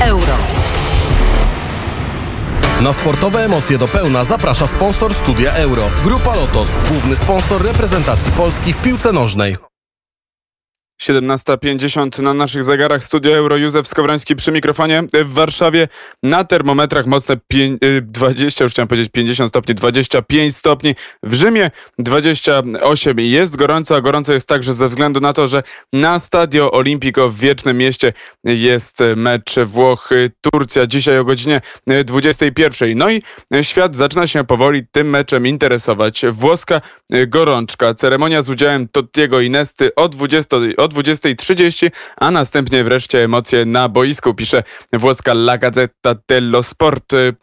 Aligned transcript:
euro. 0.00 0.36
Na 2.80 2.92
sportowe 2.92 3.44
emocje 3.44 3.78
do 3.78 3.88
pełna 3.88 4.24
zaprasza 4.24 4.68
sponsor 4.68 5.14
Studia 5.14 5.52
Euro. 5.52 5.82
Grupa 6.04 6.36
Lotos, 6.36 6.68
główny 6.90 7.16
sponsor 7.16 7.62
reprezentacji 7.62 8.32
Polski 8.32 8.72
w 8.72 8.82
piłce 8.82 9.12
nożnej. 9.12 9.56
17.50 11.02 12.22
na 12.22 12.34
naszych 12.34 12.64
zegarach. 12.64 13.04
Studio 13.04 13.32
Euro 13.32 13.56
Józef 13.56 13.88
Skowroński 13.88 14.36
przy 14.36 14.52
mikrofonie. 14.52 15.02
W 15.24 15.32
Warszawie 15.32 15.88
na 16.22 16.44
termometrach 16.44 17.06
mocne 17.06 17.36
5, 17.48 17.80
20, 18.02 18.64
już 18.64 18.72
chciałem 18.72 18.88
powiedzieć 18.88 19.12
50 19.12 19.50
stopni, 19.50 19.74
25 19.74 20.56
stopni. 20.56 20.94
W 21.22 21.34
Rzymie 21.34 21.70
28. 21.98 23.20
Jest 23.20 23.56
gorąco, 23.56 23.96
a 23.96 24.00
gorąco 24.00 24.32
jest 24.32 24.48
także 24.48 24.72
ze 24.72 24.88
względu 24.88 25.20
na 25.20 25.32
to, 25.32 25.46
że 25.46 25.62
na 25.92 26.18
Stadio 26.18 26.72
Olimpico 26.72 27.30
w 27.30 27.38
Wiecznym 27.38 27.78
Mieście 27.78 28.12
jest 28.44 28.98
mecz 29.16 29.54
Włochy-Turcja 29.58 30.86
dzisiaj 30.86 31.18
o 31.18 31.24
godzinie 31.24 31.60
21. 32.04 32.98
No 32.98 33.10
i 33.10 33.22
świat 33.62 33.96
zaczyna 33.96 34.26
się 34.26 34.44
powoli 34.44 34.82
tym 34.92 35.10
meczem 35.10 35.46
interesować. 35.46 36.22
Włoska 36.30 36.80
gorączka. 37.26 37.94
Ceremonia 37.94 38.42
z 38.42 38.50
udziałem 38.50 38.88
Tottiego 38.88 39.40
i 39.40 39.50
Nesty 39.50 39.94
o 39.94 40.08
20 40.08 40.56
o 40.86 40.88
20.30, 40.88 41.90
a 42.16 42.30
następnie 42.30 42.84
wreszcie 42.84 43.24
emocje 43.24 43.64
na 43.64 43.88
boisku, 43.88 44.34
pisze 44.34 44.62
włoska 44.92 45.32
La 45.32 45.58
Gazzetta 45.58 46.14
dello 46.28 46.62
Sport. 46.62 47.12
Y, 47.12 47.34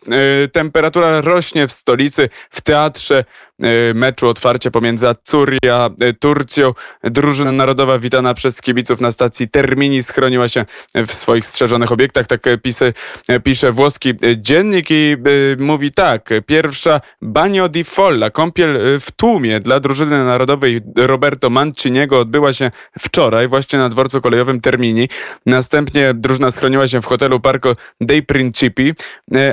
y, 0.43 0.49
temperatura 0.53 1.21
rośnie 1.21 1.67
w 1.67 1.71
stolicy, 1.71 2.29
w 2.49 2.61
teatrze 2.61 3.23
Y, 3.65 3.93
meczu 3.93 4.27
otwarcie 4.27 4.71
pomiędzy 4.71 5.07
Azuria, 5.07 5.89
y, 6.03 6.13
Turcją. 6.13 6.71
Drużyna 7.03 7.51
narodowa 7.51 7.99
witana 7.99 8.33
przez 8.33 8.61
kibiców 8.61 9.01
na 9.01 9.11
stacji 9.11 9.49
Termini 9.49 10.03
schroniła 10.03 10.47
się 10.47 10.65
w 10.95 11.13
swoich 11.13 11.45
strzeżonych 11.45 11.91
obiektach. 11.91 12.27
Tak 12.27 12.41
pisy, 12.61 12.93
pisze 13.43 13.71
włoski 13.71 14.13
dziennik 14.37 14.87
i 14.89 15.17
mówi 15.59 15.91
tak. 15.91 16.29
Pierwsza 16.45 17.01
Bagno 17.21 17.69
di 17.69 17.83
Folla, 17.83 18.29
kąpiel 18.29 18.99
w 18.99 19.11
tłumie 19.11 19.59
dla 19.59 19.79
drużyny 19.79 20.25
narodowej 20.25 20.81
Roberto 20.95 21.49
Manciniego 21.49 22.19
odbyła 22.19 22.53
się 22.53 22.71
wczoraj 22.99 23.32
właśnie 23.47 23.79
na 23.79 23.89
dworcu 23.89 24.21
kolejowym 24.21 24.61
Termini. 24.61 25.09
Następnie 25.45 26.13
drużyna 26.13 26.51
schroniła 26.51 26.87
się 26.87 27.01
w 27.01 27.05
hotelu 27.05 27.39
Parco 27.39 27.73
dei 28.01 28.23
Principi, 28.23 28.93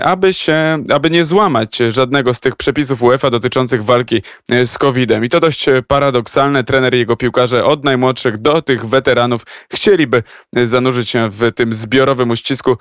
aby 0.03 0.33
się, 0.33 0.84
aby 0.92 1.11
nie 1.11 1.25
złamać 1.25 1.77
żadnego 1.89 2.34
z 2.34 2.41
tych 2.41 2.56
przepisów 2.56 3.03
UEFA 3.03 3.31
dotyczących 3.31 3.84
walki 3.84 4.22
e, 4.50 4.67
z 4.67 4.78
COVID-em. 4.78 5.25
I 5.25 5.28
to 5.28 5.41
dość 5.41 5.69
e, 5.69 5.83
paradoksalne. 5.83 6.64
Trener 6.64 6.95
i 6.95 6.98
jego 6.98 7.17
piłkarze 7.17 7.64
od 7.64 7.84
najmłodszych 7.84 8.39
do 8.39 8.62
tych 8.62 8.87
weteranów 8.87 9.42
chcieliby 9.72 10.22
e, 10.56 10.67
zanurzyć 10.67 11.09
się 11.09 11.28
w 11.31 11.53
tym 11.53 11.72
zbiorowym 11.72 12.31
uścisku 12.31 12.77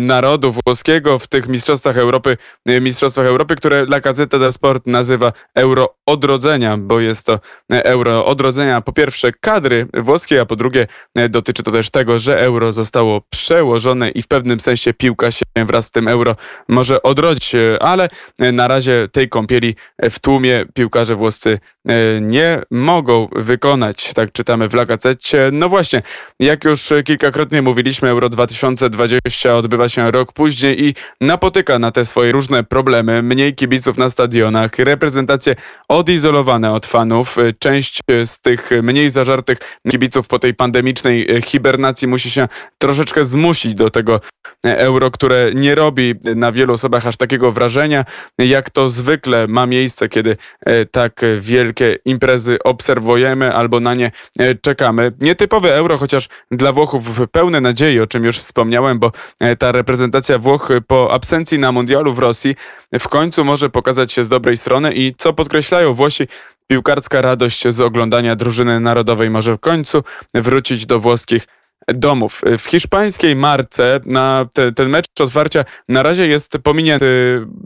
narodu 0.00 0.52
włoskiego 0.52 1.18
w 1.18 1.26
tych 1.26 1.48
mistrzostwach 1.48 1.98
Europy, 1.98 2.36
mistrzostwach 2.66 3.26
Europy, 3.26 3.56
które 3.56 3.82
La 3.82 4.00
Gazzetta 4.00 4.38
dello 4.38 4.52
Sport 4.52 4.86
nazywa 4.86 5.32
Euro 5.54 5.94
odrodzenia, 6.06 6.76
bo 6.78 7.00
jest 7.00 7.26
to 7.26 7.40
Euro 7.70 8.26
odrodzenia 8.26 8.80
po 8.80 8.92
pierwsze 8.92 9.30
kadry 9.40 9.86
włoskiej, 9.94 10.38
a 10.38 10.46
po 10.46 10.56
drugie 10.56 10.86
dotyczy 11.30 11.62
to 11.62 11.72
też 11.72 11.90
tego, 11.90 12.18
że 12.18 12.40
euro 12.40 12.72
zostało 12.72 13.20
przełożone 13.30 14.10
i 14.10 14.22
w 14.22 14.28
pewnym 14.28 14.60
sensie 14.60 14.94
piłka 14.94 15.30
się 15.30 15.44
wraz 15.56 15.86
z 15.86 15.90
tym 15.90 16.08
euro 16.08 16.36
może 16.68 17.02
odrodzić, 17.02 17.52
ale 17.80 18.08
na 18.38 18.68
razie 18.68 19.08
tej 19.12 19.28
kąpieli 19.28 19.74
w 20.10 20.18
tłumie 20.18 20.64
piłkarze 20.74 21.16
włoscy 21.16 21.58
e, 21.88 22.20
nie 22.20 22.60
mogą 22.70 23.28
wykonać. 23.32 24.14
Tak 24.14 24.32
czytamy 24.32 24.68
w 24.68 24.74
Lagacecie. 24.74 25.50
No 25.52 25.68
właśnie, 25.68 26.00
jak 26.40 26.64
już 26.64 26.92
kilkakrotnie 27.04 27.62
mówiliśmy, 27.62 28.08
Euro 28.08 28.28
2020 28.28 29.54
odbywa 29.54 29.88
się 29.88 30.10
rok 30.10 30.32
później 30.32 30.84
i 30.84 30.94
napotyka 31.20 31.78
na 31.78 31.90
te 31.90 32.04
swoje 32.04 32.32
różne 32.32 32.64
problemy. 32.64 33.22
Mniej 33.22 33.54
kibiców 33.54 33.98
na 33.98 34.10
stadionach, 34.10 34.78
reprezentacje 34.78 35.54
odizolowane 35.92 36.72
od 36.72 36.86
fanów. 36.86 37.36
Część 37.58 38.00
z 38.24 38.40
tych 38.40 38.70
mniej 38.82 39.10
zażartych 39.10 39.58
kibiców 39.90 40.28
po 40.28 40.38
tej 40.38 40.54
pandemicznej 40.54 41.42
hibernacji 41.44 42.08
musi 42.08 42.30
się 42.30 42.48
troszeczkę 42.78 43.24
zmusić 43.24 43.74
do 43.74 43.90
tego 43.90 44.20
euro, 44.64 45.10
które 45.10 45.50
nie 45.54 45.74
robi 45.74 46.14
na 46.36 46.52
wielu 46.52 46.72
osobach 46.72 47.06
aż 47.06 47.16
takiego 47.16 47.52
wrażenia, 47.52 48.04
jak 48.38 48.70
to 48.70 48.88
zwykle 48.88 49.46
ma 49.48 49.66
miejsce, 49.66 50.08
kiedy 50.08 50.36
E, 50.66 50.84
tak 50.84 51.20
wielkie 51.40 51.98
imprezy 52.04 52.58
obserwujemy 52.64 53.54
albo 53.54 53.80
na 53.80 53.94
nie 53.94 54.10
e, 54.38 54.54
czekamy. 54.54 55.12
Nietypowe 55.20 55.76
euro, 55.76 55.98
chociaż 55.98 56.28
dla 56.50 56.72
Włochów 56.72 57.20
pełne 57.32 57.60
nadziei, 57.60 58.00
o 58.00 58.06
czym 58.06 58.24
już 58.24 58.38
wspomniałem, 58.38 58.98
bo 58.98 59.12
e, 59.40 59.56
ta 59.56 59.72
reprezentacja 59.72 60.38
Włoch 60.38 60.68
po 60.86 61.12
absencji 61.12 61.58
na 61.58 61.72
mundialu 61.72 62.14
w 62.14 62.18
Rosji 62.18 62.56
w 62.98 63.08
końcu 63.08 63.44
może 63.44 63.70
pokazać 63.70 64.12
się 64.12 64.24
z 64.24 64.28
dobrej 64.28 64.56
strony 64.56 64.92
i 64.94 65.14
co 65.18 65.32
podkreślają 65.32 65.94
Włosi, 65.94 66.26
piłkarska 66.66 67.22
radość 67.22 67.68
z 67.68 67.80
oglądania 67.80 68.36
drużyny 68.36 68.80
narodowej 68.80 69.30
może 69.30 69.54
w 69.56 69.60
końcu 69.60 70.02
wrócić 70.34 70.86
do 70.86 71.00
włoskich 71.00 71.46
domów. 71.88 72.42
W 72.58 72.62
hiszpańskiej 72.62 73.36
marce 73.36 74.00
na 74.06 74.46
te, 74.52 74.72
ten 74.72 74.88
mecz 74.88 75.06
otwarcia 75.20 75.64
na 75.88 76.02
razie 76.02 76.26
jest 76.26 76.58
pominięty, 76.62 77.06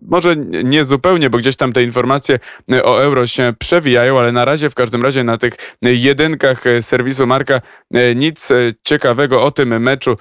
może 0.03 0.37
nie 0.65 0.85
zupełnie, 0.85 1.31
bo 1.31 1.39
gdzieś 1.39 1.57
tam 1.57 1.73
te 1.73 1.83
informacje 1.83 2.39
o 2.85 3.03
euro 3.03 3.27
się 3.27 3.53
przewijają, 3.59 4.19
ale 4.19 4.33
na 4.33 4.45
razie 4.45 4.71
w 4.71 4.75
każdym 4.75 5.03
razie 5.03 5.25
na 5.25 5.39
tych 5.39 5.55
jedynkach 5.83 6.65
serwisu 6.81 7.27
Marka 7.27 7.61
nic 8.17 8.49
ciekawego 8.85 9.43
o 9.43 9.51
tym 9.51 9.83
meczu 9.83 10.17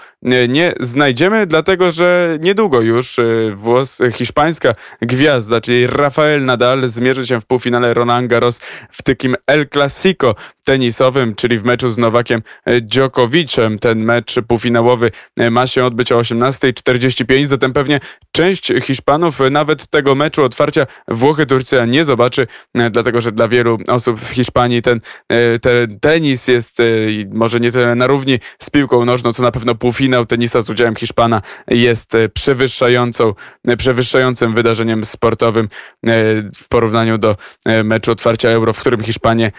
nie 0.49 0.73
znajdziemy, 0.79 1.47
dlatego 1.47 1.91
że 1.91 2.37
niedługo 2.41 2.81
już 2.81 3.17
włos, 3.55 4.01
hiszpańska 4.13 4.73
gwiazda, 5.01 5.61
czyli 5.61 5.87
Rafael 5.87 6.45
Nadal 6.45 6.87
zmierzy 6.87 7.27
się 7.27 7.41
w 7.41 7.45
półfinale 7.45 7.93
Roland 7.93 8.27
Garros 8.27 8.61
w 8.91 9.03
takim 9.03 9.35
El 9.47 9.69
Clasico 9.69 10.35
tenisowym, 10.63 11.35
czyli 11.35 11.57
w 11.57 11.63
meczu 11.63 11.89
z 11.89 11.97
Nowakiem 11.97 12.41
Djokovicem 12.81 13.79
ten 13.85 14.03
mecz 14.03 14.35
półfinałowy 14.47 15.11
e, 15.37 15.49
ma 15.49 15.67
się 15.67 15.85
odbyć 15.85 16.11
o 16.11 16.19
18.45, 16.19 17.45
zatem 17.45 17.73
pewnie 17.73 17.99
część 18.31 18.73
Hiszpanów 18.81 19.39
nawet 19.51 19.87
tego 19.87 20.15
meczu 20.15 20.43
otwarcia 20.43 20.85
Włochy-Turcja 21.07 21.87
nie 21.87 22.05
zobaczy, 22.05 22.47
e, 22.73 22.89
dlatego 22.89 23.21
że 23.21 23.31
dla 23.31 23.47
wielu 23.47 23.77
osób 23.87 24.19
w 24.19 24.29
Hiszpanii 24.29 24.81
ten, 24.81 25.01
e, 25.29 25.59
ten 25.59 25.99
tenis 25.99 26.47
jest 26.47 26.81
może 27.33 27.59
nie 27.59 27.71
tyle 27.71 27.95
na 27.95 28.07
równi 28.07 28.39
z 28.59 28.69
piłką 28.69 29.05
nożną, 29.05 29.31
co 29.31 29.43
na 29.43 29.51
pewno 29.51 29.75
półfinał 29.75 30.25
tenisa 30.25 30.61
z 30.61 30.69
udziałem 30.69 30.95
Hiszpana 30.95 31.41
jest 31.67 32.13
przewyższającą, 32.33 33.33
przewyższającym 33.77 34.53
wydarzeniem 34.53 35.05
sportowym 35.05 35.67
w 36.55 36.67
porównaniu 36.69 37.17
do 37.17 37.35
meczu 37.83 38.11
otwarcia 38.11 38.49
Euro, 38.49 38.73
w 38.73 38.79
którym 38.79 39.03
Hiszpanie 39.03 39.51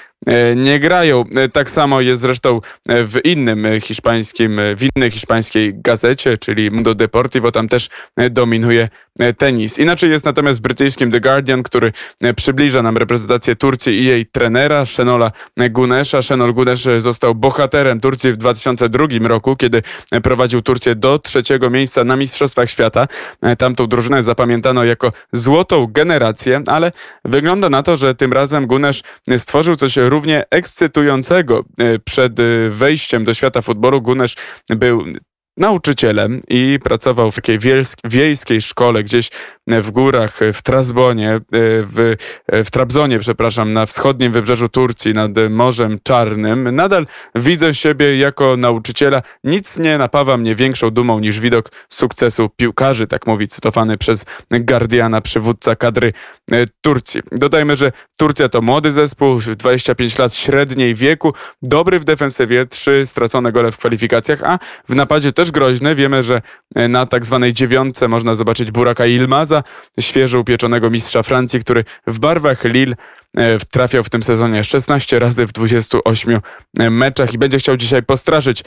nie 0.56 0.81
grają. 0.81 1.25
Tak 1.53 1.71
samo 1.71 2.00
jest 2.00 2.22
zresztą 2.22 2.60
w 2.87 3.21
innym 3.25 3.66
hiszpańskim 3.81 4.60
w 4.77 4.87
innej 4.97 5.10
hiszpańskiej 5.10 5.72
gazecie, 5.75 6.38
czyli 6.38 6.71
Mundo 6.71 6.94
Deportivo, 6.94 7.53
tam 7.53 7.69
też 7.69 7.88
dominuje 8.31 8.88
E, 9.19 9.32
tenis. 9.32 9.78
Inaczej 9.78 10.10
jest 10.10 10.25
natomiast 10.25 10.59
w 10.59 10.62
brytyjskim 10.62 11.10
The 11.10 11.21
Guardian, 11.21 11.62
który 11.62 11.93
e, 12.22 12.34
przybliża 12.34 12.82
nam 12.82 12.97
reprezentację 12.97 13.56
Turcji 13.56 13.93
i 13.93 14.05
jej 14.05 14.26
trenera, 14.26 14.87
Szenola 14.87 15.31
Gunesza. 15.71 16.22
Szenol 16.22 16.55
Gunes 16.55 16.88
został 16.99 17.34
bohaterem 17.34 18.00
Turcji 18.00 18.32
w 18.32 18.37
2002 18.37 19.06
roku, 19.21 19.56
kiedy 19.56 19.82
prowadził 20.22 20.62
Turcję 20.62 20.94
do 20.94 21.19
trzeciego 21.19 21.71
miejsca 21.71 22.05
na 22.05 22.16
Mistrzostwach 22.16 22.71
Świata. 22.71 23.09
E, 23.43 23.56
tamtą 23.56 23.87
drużynę 23.87 24.22
zapamiętano 24.22 24.84
jako 24.84 25.12
złotą 25.32 25.87
generację, 25.87 26.62
ale 26.66 26.93
wygląda 27.25 27.69
na 27.69 27.82
to, 27.82 27.97
że 27.97 28.15
tym 28.15 28.32
razem 28.32 28.66
Gunesz 28.66 29.03
stworzył 29.37 29.76
coś 29.76 29.97
równie 30.09 30.44
ekscytującego. 30.50 31.65
Przed 32.05 32.33
wejściem 32.71 33.25
do 33.25 33.35
świata 33.35 33.62
futbolu 33.62 34.03
Gunesz 34.03 34.35
był 34.69 35.05
nauczycielem 35.56 36.41
i 36.49 36.79
pracował 36.85 37.31
w 37.31 37.35
takiej 37.35 37.58
wiejskiej 38.05 38.62
szkole 38.62 39.03
gdzieś 39.03 39.31
w 39.66 39.90
górach, 39.90 40.40
w 40.52 40.62
Trabzonie, 40.62 41.30
e, 41.30 41.40
w, 41.50 42.16
e, 42.46 42.64
w 42.64 42.70
Trabzonie, 42.70 43.18
przepraszam, 43.18 43.72
na 43.72 43.86
wschodnim 43.86 44.32
wybrzeżu 44.32 44.68
Turcji, 44.68 45.12
nad 45.12 45.30
Morzem 45.50 45.98
Czarnym. 46.02 46.74
Nadal 46.74 47.06
widzę 47.34 47.74
siebie 47.74 48.18
jako 48.18 48.56
nauczyciela. 48.56 49.22
Nic 49.44 49.78
nie 49.78 49.98
napawa 49.98 50.36
mnie 50.36 50.54
większą 50.54 50.90
dumą 50.90 51.18
niż 51.18 51.40
widok 51.40 51.70
sukcesu 51.88 52.48
piłkarzy, 52.56 53.06
tak 53.06 53.26
mówi 53.26 53.48
cytowany 53.48 53.98
przez 53.98 54.24
Guardiana, 54.50 55.20
przywódca 55.20 55.76
kadry 55.76 56.12
e, 56.52 56.64
Turcji. 56.80 57.22
Dodajmy, 57.32 57.76
że 57.76 57.92
Turcja 58.18 58.48
to 58.48 58.62
młody 58.62 58.90
zespół, 58.90 59.38
25 59.56 60.18
lat 60.18 60.34
średniej 60.34 60.94
wieku, 60.94 61.34
dobry 61.62 61.98
w 61.98 62.04
defensywie, 62.04 62.66
trzy 62.66 63.02
stracone 63.06 63.52
gole 63.52 63.72
w 63.72 63.78
kwalifikacjach, 63.78 64.42
a 64.42 64.58
w 64.88 64.94
napadzie 64.94 65.32
też 65.32 65.50
groźny. 65.50 65.94
Wiemy, 65.94 66.22
że 66.22 66.42
na 66.74 67.06
tak 67.06 67.24
zwanej 67.24 67.52
dziewiątce 67.52 68.08
można 68.08 68.34
zobaczyć 68.34 68.70
Buraka 68.70 69.06
Ilmaza, 69.06 69.56
świeżo 70.00 70.41
upieczonego 70.41 70.91
mistrza 70.91 71.23
Francji, 71.23 71.61
który 71.61 71.85
w 72.06 72.19
barwach 72.19 72.64
Lille 72.64 72.94
e, 73.37 73.58
trafiał 73.58 74.05
w 74.05 74.11
tym 74.11 74.23
sezonie 74.23 74.64
16 74.64 75.19
razy 75.19 75.47
w 75.47 75.53
28 75.53 76.41
e, 76.79 76.91
meczach 76.91 77.35
i 77.35 77.38
będzie 77.38 77.58
chciał 77.58 77.76
dzisiaj 77.76 78.03
postraszyć 78.03 78.64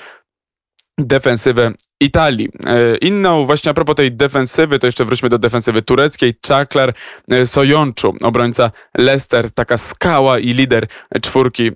defensywę 1.00 1.74
Italii. 2.02 2.50
E, 2.66 2.98
inną, 2.98 3.46
właśnie 3.46 3.72
a 3.72 3.74
propos 3.74 3.96
tej 3.96 4.12
defensywy, 4.12 4.80
to 4.80 4.88
jeszcze 4.88 5.06
wróćmy 5.06 5.30
do 5.30 5.38
defensywy 5.38 5.82
tureckiej. 5.82 6.34
Czaklar 6.42 6.94
e, 7.32 7.46
Sojonczu, 7.46 8.16
obrońca 8.22 8.72
Leicester, 8.98 9.52
taka 9.52 9.78
skała 9.78 10.40
i 10.40 10.54
lider 10.54 10.88
czwórki 11.22 11.68
e, 11.68 11.72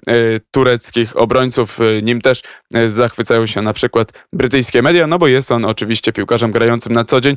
tureckich 0.52 1.18
obrońców. 1.18 1.80
Nim 2.04 2.22
też 2.22 2.42
zachwycają 2.86 3.46
się 3.46 3.62
na 3.62 3.74
przykład 3.74 4.14
brytyjskie 4.34 4.82
media, 4.82 5.08
no 5.08 5.18
bo 5.18 5.28
jest 5.28 5.52
on 5.52 5.66
oczywiście 5.66 6.14
piłkarzem 6.14 6.52
grającym 6.52 6.94
na 6.94 7.04
co 7.04 7.22
dzień 7.22 7.36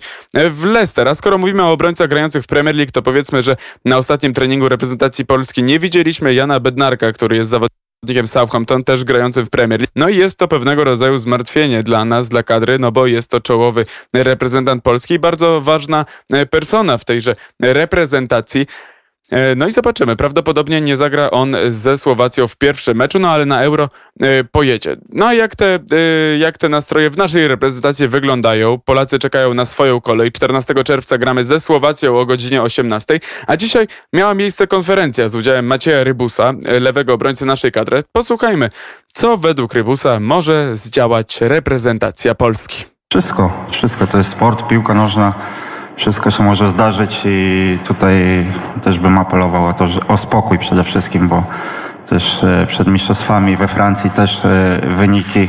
w 0.51 0.65
Leicester. 0.65 1.09
A 1.09 1.15
skoro 1.15 1.39
mówimy 1.39 1.63
o 1.63 1.73
obrońcach 1.73 2.09
grających 2.09 2.43
w 2.43 2.47
Premier 2.47 2.77
League, 2.77 2.93
to 2.93 3.03
powiedzmy, 3.03 3.43
że 3.43 3.57
na 3.85 3.97
ostatnim 3.97 4.33
treningu 4.33 4.69
reprezentacji 4.69 5.27
Polski 5.27 5.63
nie 5.63 5.79
widzieliśmy 5.79 6.35
Jana 6.35 6.61
Bednarka, 6.61 7.13
który 7.13 7.37
jest 7.37 7.51
zawodnikiem 7.51 7.86
zawodnikiem 8.03 8.27
Southampton, 8.27 8.85
też 8.85 9.05
grającym 9.05 9.47
w 9.47 9.51
Premier 9.51 9.81
League. 9.81 9.93
No 9.97 10.09
i 10.09 10.17
jest 10.17 10.39
to 10.39 10.49
pewnego 10.49 10.85
rodzaju 10.85 11.19
zmartwienie 11.19 11.83
dla 11.83 12.05
nas, 12.05 12.29
dla 12.29 12.43
kadry, 12.43 12.79
no 12.79 12.93
bo 12.93 13.07
jest 13.07 13.31
to 13.31 13.41
czołowy 13.41 13.87
reprezentant 14.15 14.83
Polski 14.83 15.15
i 15.15 15.19
bardzo 15.19 15.61
ważna 15.61 16.05
e, 16.33 16.47
persona 16.47 16.99
w 16.99 17.05
tejże 17.05 17.33
reprezentacji. 17.61 18.67
E, 19.31 19.55
no 19.55 19.67
i 19.67 19.71
zobaczymy. 19.71 20.17
Prawdopodobnie 20.17 20.81
nie 20.81 20.97
zagra 20.97 21.31
on 21.31 21.57
ze 21.69 21.97
Słowacją 21.97 22.49
w 22.49 22.57
pierwszym 22.57 22.97
meczu, 22.97 23.19
no 23.19 23.31
ale 23.31 23.47
na 23.47 23.63
Euro 23.63 23.89
e, 24.21 24.45
pojedzie. 24.45 24.97
No 25.09 25.27
a 25.27 25.35
jak 25.35 25.57
te, 25.57 25.75
e, 25.75 26.39
jak 26.39 26.59
te 26.59 26.69
nastroje 26.69 27.11
w 27.11 27.17
naszej 27.17 27.49
reprezentacji 27.49 28.09
wyglądają? 28.09 28.79
Polacy 28.79 29.19
czekają 29.19 29.55
na 29.55 29.65
swoją 29.65 30.01
kolej. 30.01 30.33
14 30.33 30.75
czerwca 30.85 31.19
gramy 31.19 31.45
ze 31.45 31.61
Słowacją 31.61 32.19
o 32.19 32.27
godzinie 32.27 32.63
18, 32.63 33.21
a 33.47 33.57
dzisiaj 33.57 33.87
miała 34.13 34.35
miejsce 34.35 34.67
konferencja 34.67 35.29
z 35.29 35.35
udziałem 35.35 35.67
Macieja 35.67 36.05
Rybusa, 36.05 36.53
lewego 36.81 37.15
obrońcy 37.15 37.47
naszej 37.47 37.73
kadry. 37.73 38.03
Posłuchajmy, 38.13 38.71
co 39.07 39.37
według 39.37 39.75
Rybusa 39.75 40.21
może 40.21 40.77
zdziałać 40.77 41.41
reprezentacja 41.41 42.35
Polski. 42.35 42.85
Wszystko, 43.11 43.67
wszystko. 43.71 44.07
To 44.07 44.19
jest 44.19 44.31
sport, 44.31 44.69
piłka 44.69 44.95
nożna 44.95 45.35
wszystko 45.97 46.31
się 46.31 46.43
może 46.43 46.71
zdarzyć 46.71 47.23
i 47.25 47.79
tutaj 47.87 48.47
też 48.83 48.99
bym 48.99 49.19
apelował 49.19 49.67
o 49.67 49.73
to, 49.73 49.89
o 50.09 50.17
spokój 50.17 50.59
przede 50.59 50.85
wszystkim, 50.85 51.29
bo 51.29 51.45
też 52.09 52.45
e, 52.45 52.67
przed 52.67 52.89
mistrzostwami 52.89 53.57
we 53.57 53.69
Francji 53.69 54.11
też 54.11 54.45
e, 54.45 54.81
wyniki 54.87 55.49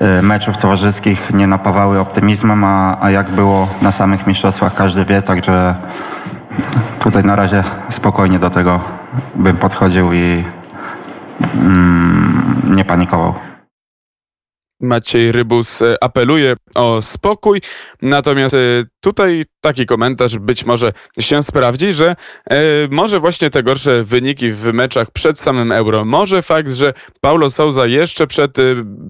e, 0.00 0.22
meczów 0.22 0.58
towarzyskich 0.58 1.30
nie 1.34 1.46
napawały 1.46 2.00
optymizmem, 2.00 2.64
a, 2.64 2.96
a 3.00 3.10
jak 3.10 3.30
było 3.30 3.68
na 3.82 3.92
samych 3.92 4.26
mistrzostwach 4.26 4.74
każdy 4.74 5.04
wie, 5.04 5.22
także 5.22 5.74
tutaj 7.00 7.24
na 7.24 7.36
razie 7.36 7.64
spokojnie 7.88 8.38
do 8.38 8.50
tego 8.50 8.80
bym 9.34 9.56
podchodził 9.56 10.12
i 10.12 10.44
mm, 11.54 12.62
nie 12.64 12.84
panikował. 12.84 13.47
Maciej 14.80 15.32
Rybus 15.32 15.80
apeluje 16.00 16.56
o 16.74 17.02
spokój, 17.02 17.60
natomiast 18.02 18.56
tutaj 19.00 19.44
taki 19.60 19.86
komentarz 19.86 20.38
być 20.38 20.64
może 20.64 20.92
się 21.20 21.42
sprawdzi, 21.42 21.92
że 21.92 22.16
e, 22.50 22.56
może 22.90 23.20
właśnie 23.20 23.50
te 23.50 23.62
gorsze 23.62 24.04
wyniki 24.04 24.50
w 24.50 24.72
meczach 24.72 25.10
przed 25.10 25.38
samym 25.38 25.72
Euro, 25.72 26.04
może 26.04 26.42
fakt, 26.42 26.72
że 26.72 26.92
Paulo 27.20 27.50
Souza 27.50 27.86
jeszcze 27.86 28.26
przed 28.26 28.58
e, 28.58 28.62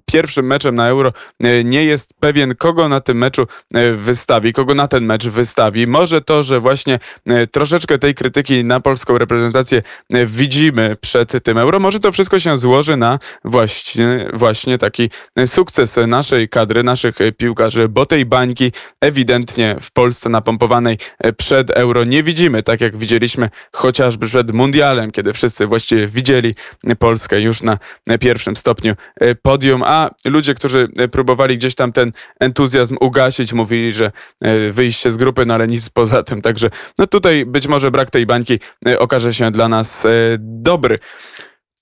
pierwszym 0.06 0.46
meczem 0.46 0.74
na 0.74 0.88
Euro 0.88 1.12
e, 1.40 1.64
nie 1.64 1.84
jest 1.84 2.14
pewien, 2.20 2.54
kogo 2.54 2.88
na 2.88 3.00
tym 3.00 3.18
meczu 3.18 3.42
e, 3.74 3.92
wystawi, 3.92 4.52
kogo 4.52 4.74
na 4.74 4.88
ten 4.88 5.04
mecz 5.04 5.26
wystawi, 5.26 5.86
może 5.86 6.20
to, 6.20 6.42
że 6.42 6.60
właśnie 6.60 6.98
e, 7.26 7.46
troszeczkę 7.46 7.98
tej 7.98 8.14
krytyki 8.14 8.64
na 8.64 8.80
polską 8.80 9.18
reprezentację 9.18 9.82
e, 10.12 10.26
widzimy 10.26 10.96
przed 11.00 11.42
tym 11.42 11.58
Euro, 11.58 11.80
może 11.80 12.00
to 12.00 12.12
wszystko 12.12 12.38
się 12.38 12.56
złoży 12.56 12.96
na 12.96 13.18
właśnie, 13.44 14.28
właśnie 14.32 14.78
taki 14.78 15.10
sukces 15.58 15.96
naszej 16.06 16.48
kadry, 16.48 16.82
naszych 16.82 17.18
piłkarzy, 17.36 17.88
bo 17.88 18.06
tej 18.06 18.26
bańki 18.26 18.72
ewidentnie 19.00 19.76
w 19.80 19.92
Polsce 19.92 20.28
napompowanej 20.28 20.98
e, 21.18 21.32
przed 21.32 21.70
euro 21.70 22.04
nie 22.04 22.22
widzimy, 22.22 22.62
tak 22.62 22.80
jak 22.80 22.96
widzieliśmy 22.96 23.50
chociażby 23.72 24.26
przed 24.26 24.52
mundialem, 24.52 25.10
kiedy 25.10 25.32
wszyscy 25.32 25.66
właściwie 25.66 26.08
widzieli 26.08 26.54
Polskę 26.98 27.40
już 27.40 27.62
na 27.62 27.78
pierwszym 28.20 28.56
stopniu 28.56 28.94
e, 29.20 29.34
podium, 29.34 29.82
a 29.82 30.10
ludzie, 30.24 30.54
którzy 30.54 30.88
próbowali 31.12 31.58
gdzieś 31.58 31.74
tam 31.74 31.92
ten 31.92 32.12
entuzjazm 32.40 32.96
ugasić, 33.00 33.52
mówili, 33.52 33.92
że 33.94 34.12
e, 34.42 34.72
wyjście 34.72 35.10
z 35.10 35.16
grupy, 35.16 35.46
no 35.46 35.54
ale 35.54 35.66
nic 35.66 35.88
poza 35.88 36.22
tym. 36.22 36.42
Także 36.42 36.70
no 36.98 37.06
tutaj 37.06 37.46
być 37.46 37.66
może 37.66 37.90
brak 37.90 38.10
tej 38.10 38.26
bańki 38.26 38.58
okaże 38.98 39.34
się 39.34 39.50
dla 39.50 39.68
nas 39.68 40.06
dobry. 40.38 40.98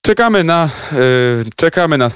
Czekamy 0.07 0.43
na, 0.43 0.69
czekamy 1.55 1.97
na, 1.97 2.07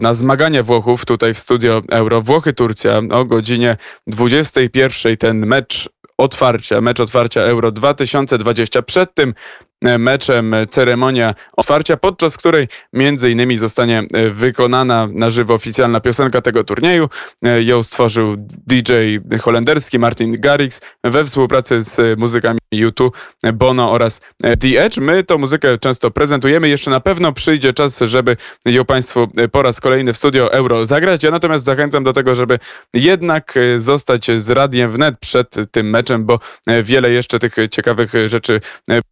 na 0.00 0.14
zmagania 0.14 0.62
Włochów 0.62 1.04
tutaj 1.04 1.34
w 1.34 1.38
studio 1.38 1.82
Euro. 1.90 2.22
Włochy-Turcja 2.22 3.02
o 3.10 3.24
godzinie 3.24 3.76
21. 4.06 5.16
Ten 5.16 5.46
mecz 5.46 5.88
otwarcia, 6.18 6.80
mecz 6.80 7.00
otwarcia 7.00 7.40
Euro 7.40 7.72
2020. 7.72 8.82
Przed 8.82 9.14
tym 9.14 9.34
meczem 9.82 10.54
ceremonia 10.70 11.34
otwarcia, 11.56 11.96
podczas 11.96 12.36
której 12.36 12.68
między 12.92 13.30
innymi 13.30 13.56
zostanie 13.56 14.02
e, 14.12 14.30
wykonana 14.30 15.08
na 15.12 15.30
żywo 15.30 15.54
oficjalna 15.54 16.00
piosenka 16.00 16.40
tego 16.40 16.64
turnieju. 16.64 17.08
E, 17.44 17.62
ją 17.62 17.82
stworzył 17.82 18.34
DJ 18.66 18.92
holenderski 19.40 19.98
Martin 19.98 20.40
Garrix 20.40 20.80
we 21.04 21.24
współpracy 21.24 21.82
z 21.82 22.18
muzykami 22.18 22.58
U2, 22.74 23.10
Bono 23.52 23.92
oraz 23.92 24.20
The 24.60 24.84
Edge. 24.84 24.98
My 24.98 25.24
tą 25.24 25.38
muzykę 25.38 25.78
często 25.78 26.10
prezentujemy. 26.10 26.68
Jeszcze 26.68 26.90
na 26.90 27.00
pewno 27.00 27.32
przyjdzie 27.32 27.72
czas, 27.72 27.98
żeby 27.98 28.36
ją 28.64 28.84
Państwu 28.84 29.28
po 29.52 29.62
raz 29.62 29.80
kolejny 29.80 30.12
w 30.12 30.16
studio 30.16 30.52
Euro 30.52 30.86
zagrać. 30.86 31.22
Ja 31.22 31.30
natomiast 31.30 31.64
zachęcam 31.64 32.04
do 32.04 32.12
tego, 32.12 32.34
żeby 32.34 32.58
jednak 32.94 33.54
zostać 33.76 34.26
z 34.36 34.50
radiem 34.50 34.92
wnet 34.92 35.14
przed 35.20 35.54
tym 35.70 35.90
meczem, 35.90 36.24
bo 36.24 36.40
wiele 36.82 37.10
jeszcze 37.10 37.38
tych 37.38 37.54
ciekawych 37.70 38.12
rzeczy 38.26 38.60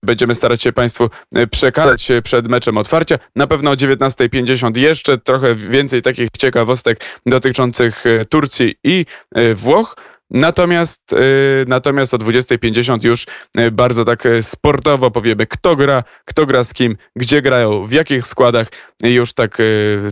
będziemy 0.03 0.35
starać 0.35 0.58
się 0.63 0.73
Państwu 0.73 1.11
e, 1.35 1.47
przekazać 1.47 2.09
przed 2.25 2.49
meczem 2.49 2.79
otwarcia. 2.79 3.17
Na 3.37 3.47
pewno 3.47 3.71
o 3.71 3.75
19.50 3.75 4.77
jeszcze 4.77 5.19
trochę 5.19 5.55
więcej 5.55 6.03
takich 6.03 6.29
ciekawostek 6.39 7.05
dotyczących 7.27 8.07
e, 8.07 8.25
Turcji 8.25 8.75
i 8.85 9.07
e, 9.35 9.55
Włoch. 9.55 9.97
Natomiast, 10.31 11.03
natomiast 11.67 12.15
o 12.15 12.19
20.50 12.19 13.05
już 13.05 13.27
bardzo 13.73 14.05
tak 14.05 14.23
sportowo 14.41 15.11
powiemy, 15.11 15.47
kto 15.47 15.77
gra, 15.77 16.05
kto 16.25 16.47
gra 16.47 16.65
z 16.65 16.75
kim, 16.75 16.97
gdzie 17.17 17.43
grają, 17.43 17.87
w 17.87 17.93
jakich 17.93 18.27
składach. 18.27 18.67
Już 19.03 19.33
tak 19.33 19.59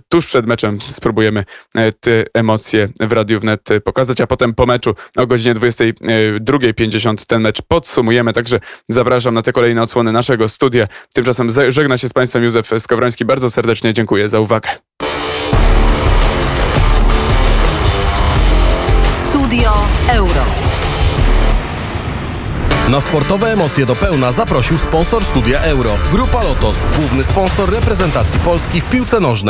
tuż 0.09 0.27
przed 0.27 0.47
meczem 0.47 0.79
spróbujemy 0.91 1.45
te 2.01 2.25
emocje 2.35 2.89
w 3.01 3.13
Radiu 3.13 3.41
Wnet 3.41 3.69
pokazać, 3.85 4.20
a 4.20 4.27
potem 4.27 4.55
po 4.55 4.67
meczu 4.67 4.94
o 5.17 5.27
godzinie 5.27 5.55
22.50 5.55 7.27
ten 7.27 7.43
mecz 7.43 7.63
podsumujemy. 7.63 8.32
Także 8.32 8.61
zapraszam 8.89 9.35
na 9.35 9.43
te 9.43 9.53
kolejne 9.53 9.82
odsłony 9.82 10.13
naszego 10.13 10.49
studia. 10.49 10.87
Tymczasem 11.15 11.49
żegna 11.69 11.99
się 11.99 12.08
z 12.08 12.13
Państwem 12.13 12.44
Józef 12.44 12.70
Skowroński. 12.79 13.25
Bardzo 13.25 13.51
serdecznie 13.51 13.94
dziękuję 13.94 14.29
za 14.29 14.41
uwagę. 14.41 14.69
Euro. 20.08 20.44
Na 22.89 23.01
sportowe 23.01 23.53
emocje 23.53 23.86
do 23.86 23.96
pełna 23.96 24.32
zaprosił 24.32 24.79
sponsor 24.79 25.25
Studia 25.25 25.60
Euro. 25.60 25.91
Grupa 26.13 26.44
Lotos, 26.44 26.77
główny 26.98 27.25
sponsor 27.25 27.70
reprezentacji 27.70 28.41
Polski 28.41 28.81
w 28.81 28.91
piłce 28.91 29.20
nożnej. 29.20 29.46